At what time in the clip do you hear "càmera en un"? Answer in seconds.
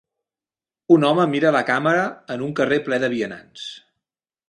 1.69-2.59